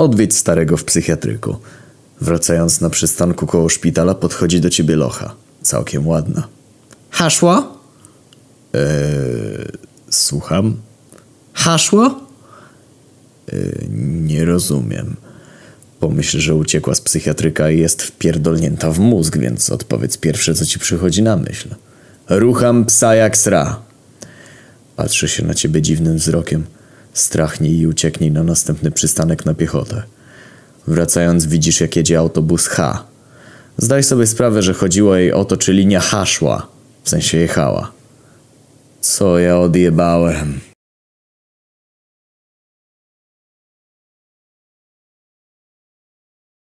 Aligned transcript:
Odwiedź 0.00 0.36
starego 0.36 0.76
w 0.76 0.84
psychiatryku. 0.84 1.56
Wracając 2.20 2.80
na 2.80 2.90
przystanku 2.90 3.46
koło 3.46 3.68
szpitala 3.68 4.14
podchodzi 4.14 4.60
do 4.60 4.70
ciebie 4.70 4.96
locha. 4.96 5.34
Całkiem 5.62 6.08
ładna. 6.08 6.48
Haszło? 7.10 7.78
Słucham? 10.10 10.76
Haszło? 11.52 12.20
Nie 14.00 14.44
rozumiem. 14.44 15.16
Pomyśl, 16.00 16.38
że 16.38 16.54
uciekła 16.54 16.94
z 16.94 17.00
psychiatryka 17.00 17.70
i 17.70 17.78
jest 17.78 18.02
wpierdolnięta 18.02 18.90
w 18.90 18.98
mózg, 18.98 19.36
więc 19.38 19.70
odpowiedz 19.70 20.16
pierwsze, 20.16 20.54
co 20.54 20.66
ci 20.66 20.78
przychodzi 20.78 21.22
na 21.22 21.36
myśl. 21.36 21.68
Rucham 22.28 22.84
psa 22.84 23.14
jak 23.14 23.36
sra. 23.36 23.80
Patrzy 24.96 25.28
się 25.28 25.44
na 25.44 25.54
ciebie 25.54 25.82
dziwnym 25.82 26.16
wzrokiem. 26.16 26.66
Strachnij 27.12 27.78
i 27.78 27.86
ucieknij 27.86 28.30
na 28.30 28.42
następny 28.42 28.90
przystanek 28.90 29.44
na 29.44 29.54
piechotę. 29.54 30.02
Wracając 30.86 31.46
widzisz, 31.46 31.80
jak 31.80 31.96
jedzie 31.96 32.18
autobus 32.18 32.66
H. 32.66 33.04
Zdaj 33.76 34.02
sobie 34.02 34.26
sprawę, 34.26 34.62
że 34.62 34.74
chodziło 34.74 35.16
jej 35.16 35.32
o 35.32 35.44
to, 35.44 35.56
czy 35.56 35.72
linia 35.72 36.00
H 36.00 36.26
szła. 36.26 36.66
W 37.02 37.10
sensie 37.10 37.38
jechała. 37.38 37.92
Co 39.00 39.38
ja 39.38 39.58
odjebałem. 39.58 40.60